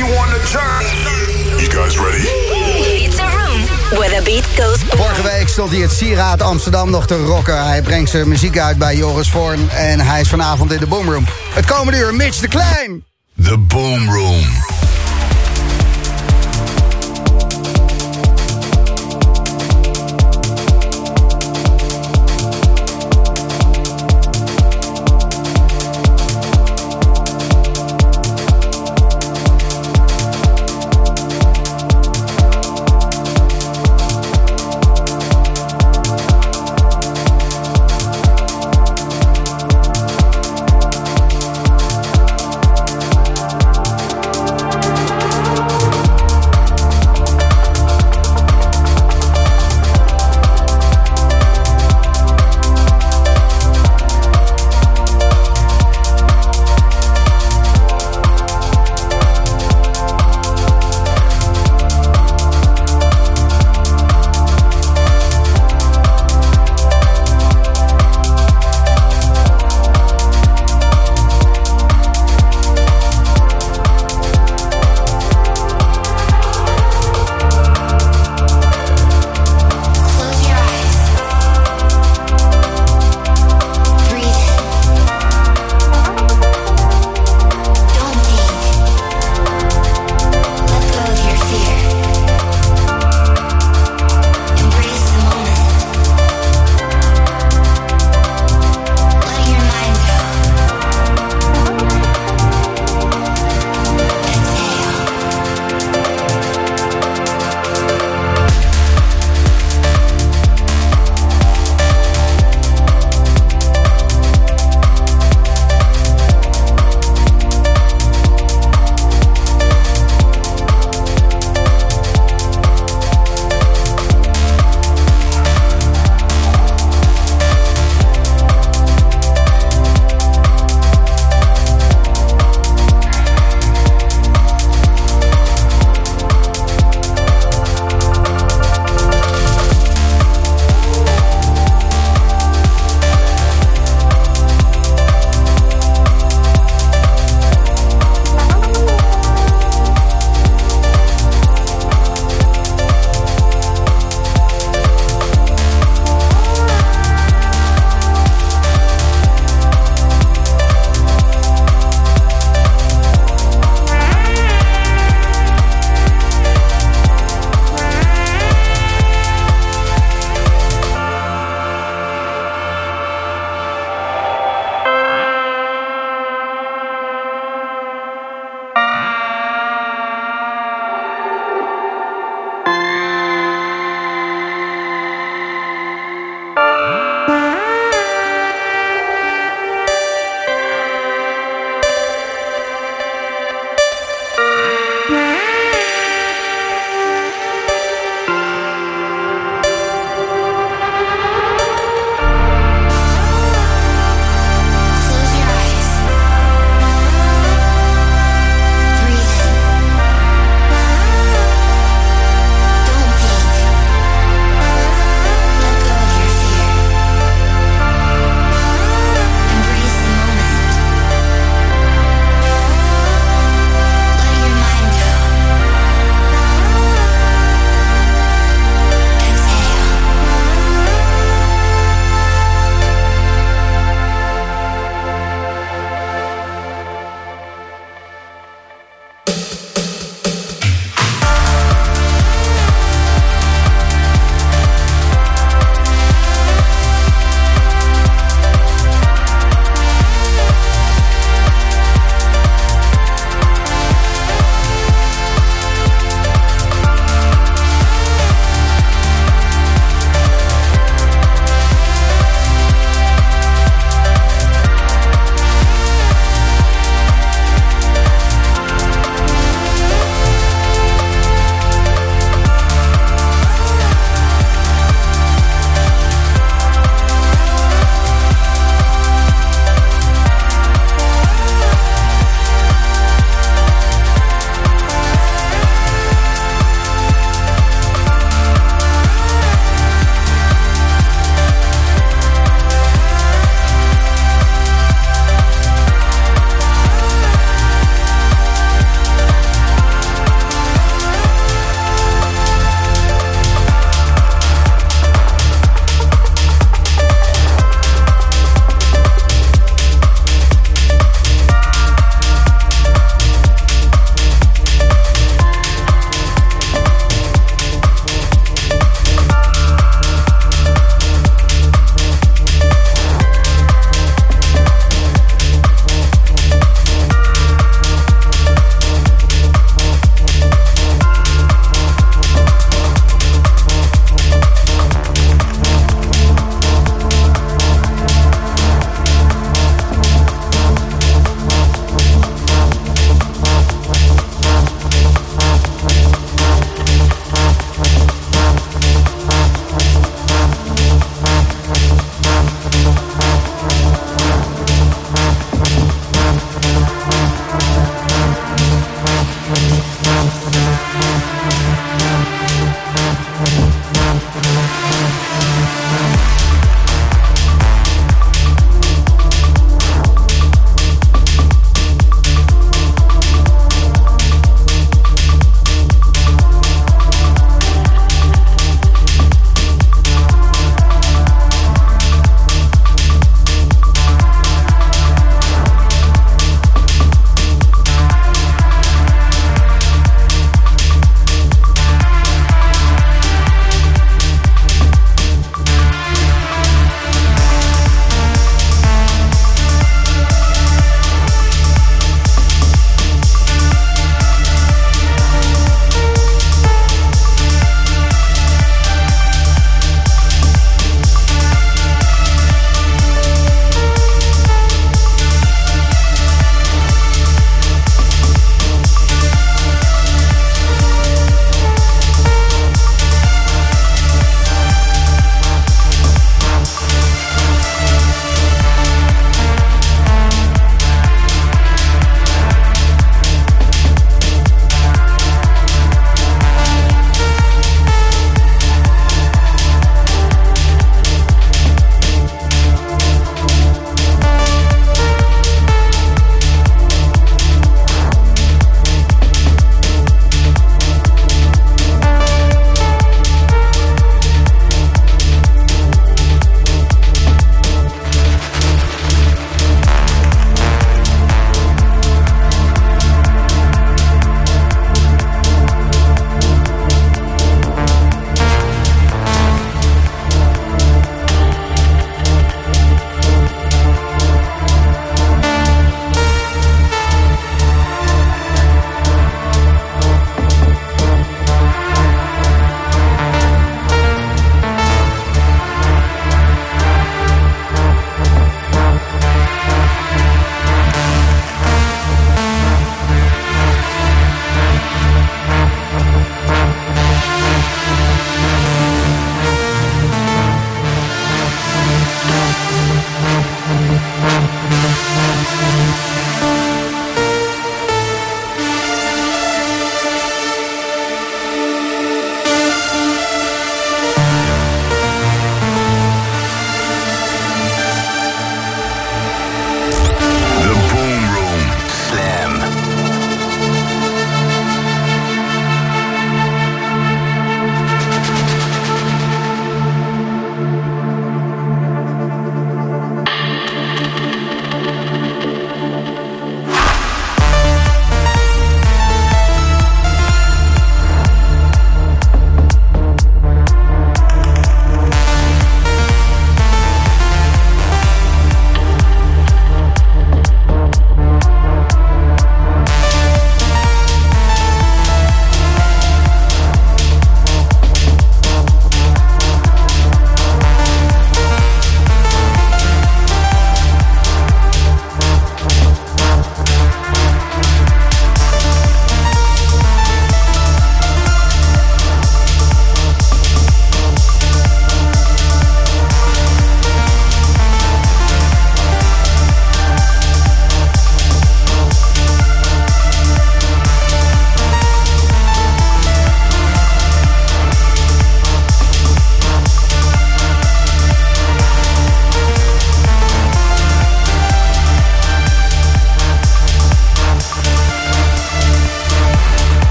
[0.00, 1.60] you on the journey.
[1.60, 2.24] You guys ready?
[3.04, 3.60] It's a room
[3.98, 4.78] where the beat goes.
[4.88, 7.66] Vorige week stond hij het Sieraad Amsterdam nog te rocken.
[7.66, 9.70] Hij brengt zijn muziek uit bij Joris Voorn.
[9.70, 11.26] En hij is vanavond in de Boomroom.
[11.50, 13.04] Het komende uur Mitch de Klein.
[13.42, 14.08] The Boom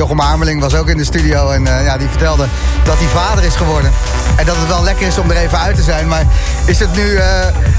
[0.00, 1.50] Jochem Ameling was ook in de studio.
[1.50, 2.46] En uh, ja, die vertelde
[2.84, 3.92] dat hij vader is geworden.
[4.36, 6.08] En dat het wel lekker is om er even uit te zijn.
[6.08, 6.24] Maar
[6.64, 7.02] is het nu...
[7.02, 7.22] Uh,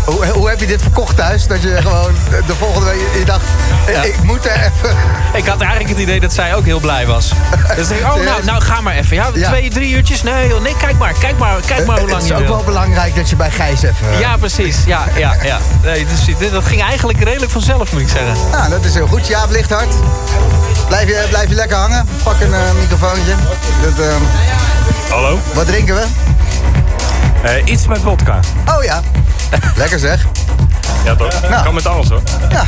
[0.06, 1.48] hoe, hoe, heb je dit verkocht thuis?
[1.48, 2.14] Dat je gewoon
[2.46, 3.00] de volgende week...
[3.20, 3.46] Je dacht,
[3.88, 4.04] ja.
[4.04, 4.96] ik moet er even...
[5.42, 7.32] Ik had eigenlijk het idee dat zij ook heel blij was.
[7.76, 9.16] Dus ik oh, nou, nou ga maar even.
[9.16, 9.50] Ja, ja.
[9.50, 10.24] twee, drie uurtjes.
[10.24, 11.14] Nee, nee, kijk maar.
[11.20, 12.34] Kijk maar, kijk maar hoe lang je.
[12.34, 14.20] Het is ook wel belangrijk dat je bij Gijs even...
[14.20, 14.78] Ja, precies.
[14.86, 15.58] Ja, ja, ja.
[15.84, 16.06] Nee,
[16.40, 18.36] dus, dat ging eigenlijk redelijk vanzelf, moet ik zeggen.
[18.52, 19.28] Ja, dat is heel goed.
[19.28, 19.96] Jaap Lichthart.
[20.92, 22.08] Blijf je, blijf je lekker hangen.
[22.24, 23.36] Pak een uh, microfoontje.
[23.82, 24.14] Dat, uh...
[25.10, 25.40] Hallo.
[25.54, 26.06] Wat drinken we?
[27.46, 28.40] Uh, iets met vodka.
[28.66, 29.02] Oh ja.
[29.76, 30.26] lekker zeg.
[31.06, 31.50] Ja toch?
[31.50, 31.64] Nou.
[31.64, 32.22] Kan met alles hoor.
[32.50, 32.64] Ja.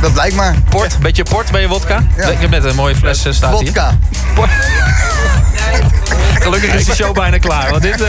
[0.00, 0.54] Dat blijkt maar.
[0.68, 2.04] Port, beetje port bij je vodka.
[2.16, 2.26] Ja.
[2.26, 3.98] Lekker met een mooie fles uh, staat vodka.
[4.34, 4.48] hier.
[6.42, 7.70] Gelukkig is de show bijna klaar.
[7.70, 8.00] Want dit...
[8.00, 8.06] Uh...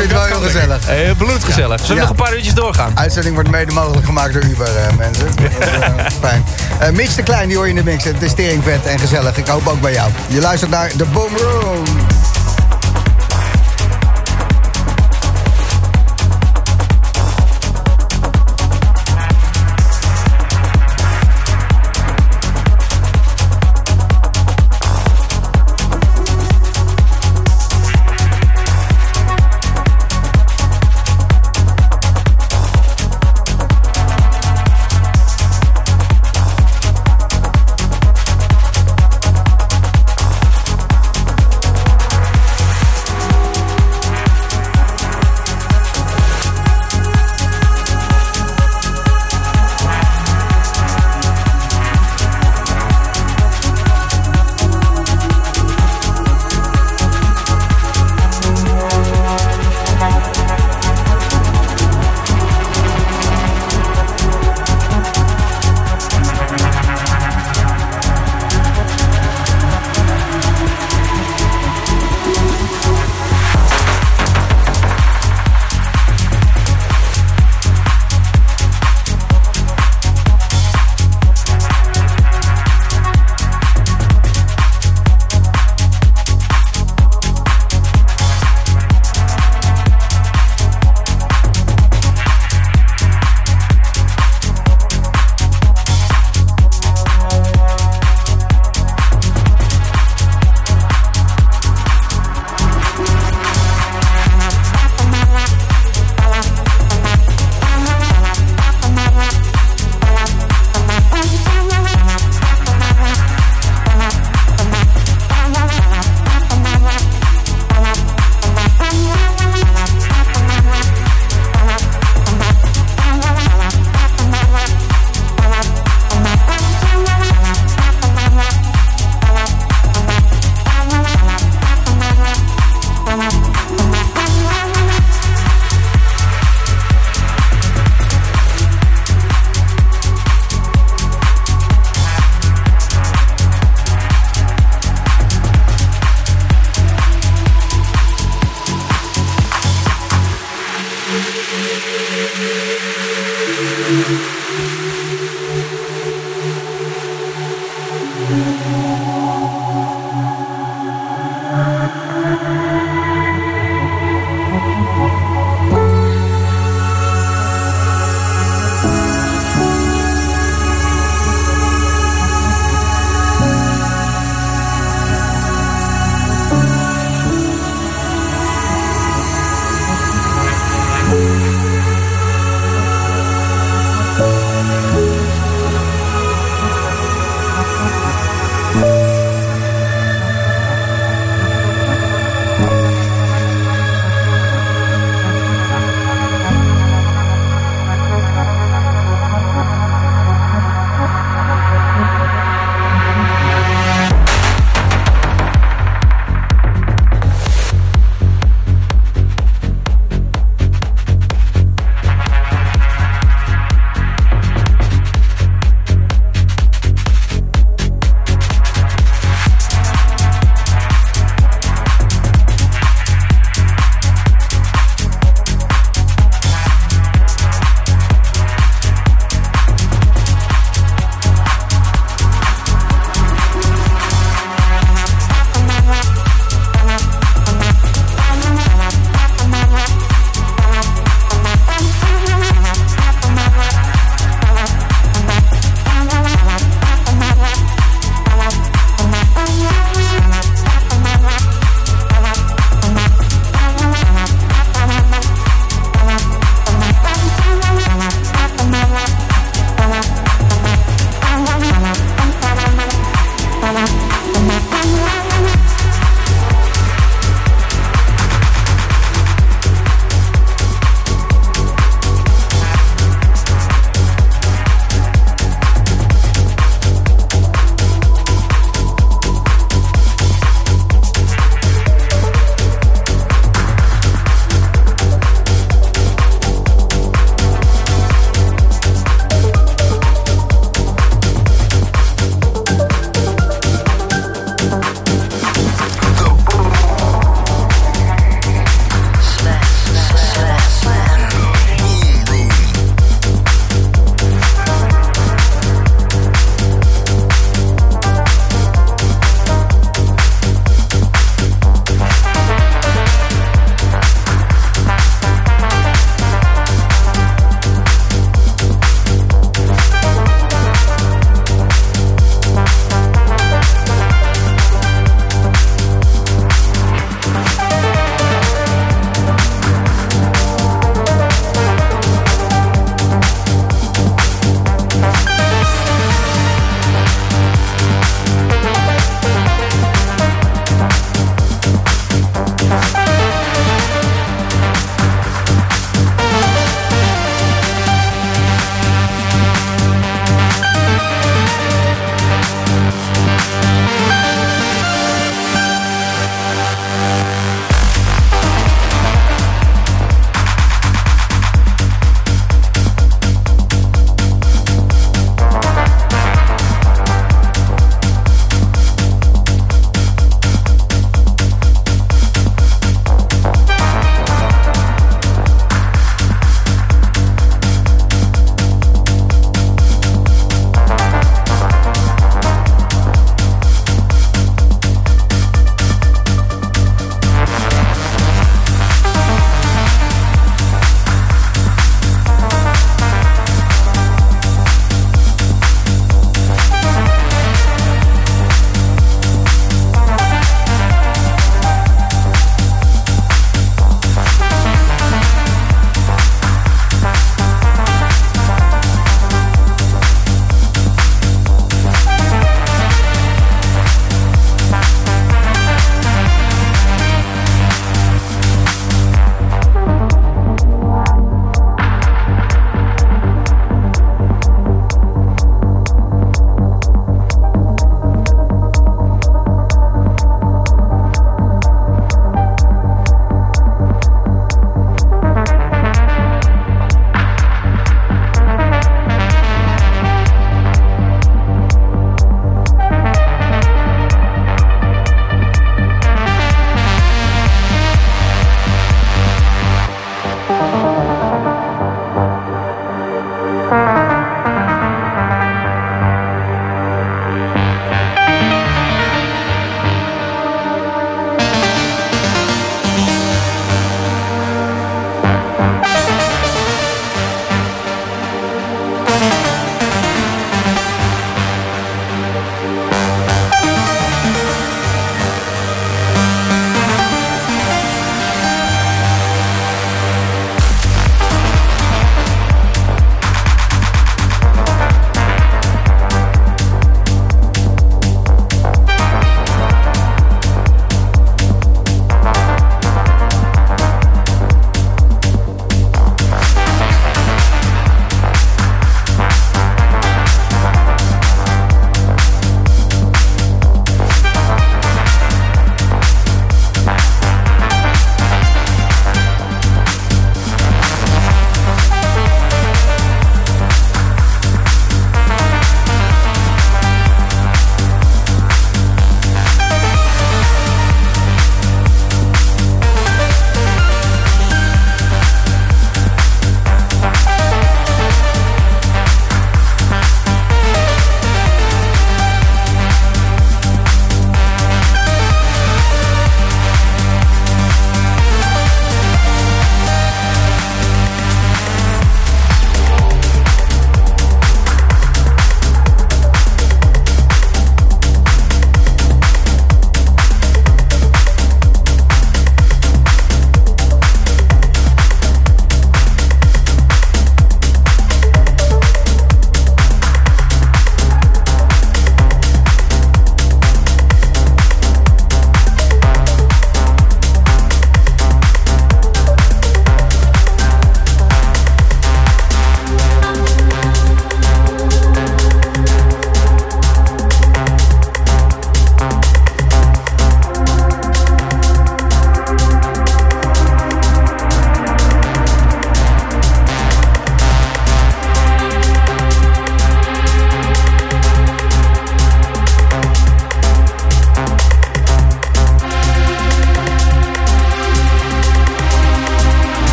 [0.00, 0.86] Vind het wel, heel gezellig.
[0.86, 1.80] Hey, bloedgezellig.
[1.80, 2.92] Zullen we nog een paar uurtjes doorgaan?
[2.94, 5.26] Uitzending wordt mede mogelijk gemaakt door Uber, uh, mensen.
[5.38, 6.44] uh, fijn.
[6.82, 8.04] Uh, Mitch de Klein, die hoor je in de mix.
[8.04, 9.36] Het is teringvet en gezellig.
[9.36, 10.10] Ik hoop ook bij jou.
[10.26, 11.84] Je luistert naar The Boom Room.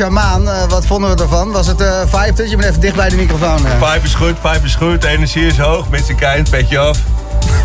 [0.00, 0.42] Shamaan.
[0.42, 1.52] Uh, wat vonden we ervan?
[1.52, 2.48] Was het uh, vibe?
[2.48, 3.58] Je bent even dicht bij de microfoon.
[3.58, 5.04] Vibe is goed, vibe is goed.
[5.04, 5.88] Energie is hoog.
[5.88, 6.98] Mitch de Klein, petje af.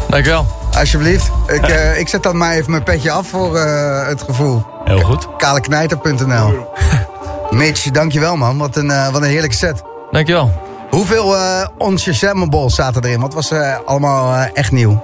[0.09, 0.45] Dankjewel.
[0.77, 1.31] Alsjeblieft.
[1.47, 1.67] Ik,
[1.97, 3.59] ik zet dan maar even mijn petje af voor
[4.07, 4.65] het gevoel.
[4.83, 5.27] Heel goed.
[5.37, 6.67] Kaleknijter.nl
[7.59, 8.57] Mitch, dankjewel man.
[8.57, 9.81] Wat een, wat een heerlijke set.
[10.11, 10.61] Dankjewel.
[10.89, 13.19] Hoeveel uh, Onshazammable zaten erin?
[13.19, 15.03] Wat was uh, allemaal uh, echt nieuw?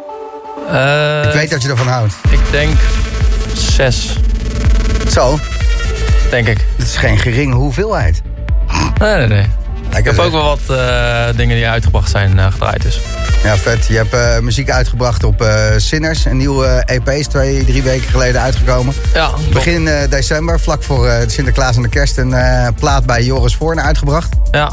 [1.24, 2.14] ik weet dat je ervan houdt.
[2.30, 2.78] Ik denk
[3.54, 4.18] zes.
[5.12, 5.38] Zo?
[6.32, 6.66] Denk ik.
[6.78, 8.22] Dat is geen geringe hoeveelheid.
[9.00, 9.46] Nee, nee, nee.
[9.98, 10.78] Ik heb ook wel wat
[11.36, 13.02] dingen die uitgebracht zijn gedraaid dus.
[13.44, 13.88] Ja, vet.
[13.88, 15.46] Je hebt muziek uitgebracht op
[15.78, 16.26] Sinners.
[16.26, 18.94] Een nieuwe EP is twee, drie weken geleden uitgekomen.
[19.14, 22.18] Ja, Begin december, vlak voor Sinterklaas en de kerst...
[22.18, 22.36] een
[22.80, 24.30] plaat bij Joris Voorne uitgebracht.
[24.52, 24.72] Ja.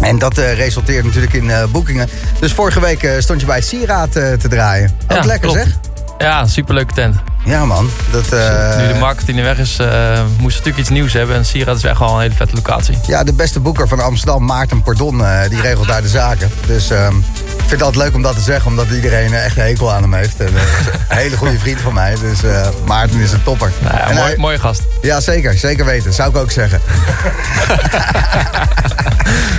[0.00, 2.08] En dat resulteert natuurlijk in boekingen.
[2.40, 4.90] Dus vorige week stond je bij het Sieraad te draaien.
[5.08, 5.58] Ook ja, lekker klopt.
[5.58, 5.78] zeg?
[6.18, 7.16] Ja, superleuke tent.
[7.46, 7.90] Ja man.
[8.10, 11.36] Dat, dus nu de marketing weg is, moesten we natuurlijk iets nieuws hebben.
[11.36, 12.98] En Sieraad is echt wel een hele vette locatie.
[13.06, 16.50] Ja, de beste boeker van Amsterdam, Maarten Pardon, die regelt daar de zaken.
[16.66, 19.62] Dus ehm, ik vind het altijd leuk om dat te zeggen, omdat iedereen echt een
[19.62, 20.40] hekel aan hem heeft.
[20.40, 22.14] En, een hele goede vriend van mij.
[22.20, 22.40] Dus
[22.86, 23.72] Maarten is een topper.
[23.80, 24.82] Nou ja, mooi, hij, mooie gast.
[25.02, 25.54] Ja, zeker.
[25.54, 26.12] Zeker weten.
[26.12, 26.80] Zou ik ook zeggen.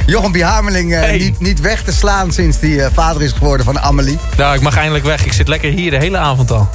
[0.05, 0.41] Jochem B.
[0.41, 1.17] Hameling uh, hey.
[1.17, 4.17] niet, niet weg te slaan sinds hij uh, vader is geworden van Amelie.
[4.37, 5.25] Nou, ik mag eindelijk weg.
[5.25, 6.69] Ik zit lekker hier de hele avond al.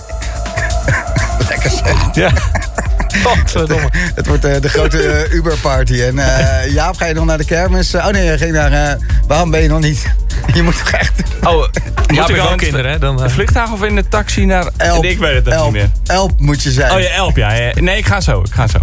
[1.48, 2.14] Lekker zeg.
[2.14, 2.32] Ja.
[3.24, 3.88] Godverdomme.
[3.92, 6.00] Het, het wordt uh, de grote Uber-party.
[6.00, 6.14] En
[6.72, 7.94] Jaap, ga je nog naar de kermis?
[7.94, 8.98] oh nee, je ging naar...
[9.26, 10.06] waarom ben je nog niet?
[10.54, 11.22] Je moet toch echt...
[11.42, 11.64] Oh,
[12.06, 12.98] ja, ik ook kinderen, hè?
[12.98, 14.66] Dan, de vliegtuig of in de taxi naar...
[14.76, 15.04] Elp.
[15.04, 15.64] Ik weet het Elp.
[15.64, 15.90] niet meer.
[16.06, 16.92] Elp moet je zijn.
[16.92, 17.52] Oh ja, Elp, ja.
[17.52, 17.72] ja.
[17.74, 18.40] Nee, ik ga zo.
[18.40, 18.78] Ik ga zo.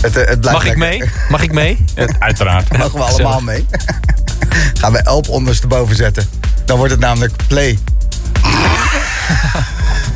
[0.00, 1.02] Het, het Mag ik mee?
[1.28, 1.84] Mag ik mee?
[2.18, 2.78] Uiteraard.
[2.78, 3.66] Mogen we allemaal mee?
[4.80, 6.28] Gaan we Elp ondersteboven zetten.
[6.64, 7.78] Dan wordt het namelijk play.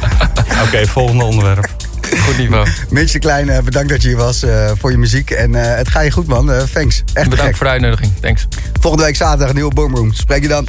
[0.53, 1.69] Oké, okay, volgende onderwerp.
[2.19, 2.67] Goed niveau.
[2.91, 5.31] Mitch de Klein, bedankt dat je hier was uh, voor je muziek.
[5.31, 7.03] En uh, het ga je goed man, uh, thanks.
[7.13, 8.47] Echt Bedankt voor de uitnodiging, thanks.
[8.81, 10.13] Volgende week zaterdag nieuwe Boomroom.
[10.13, 10.61] Spreek je dan.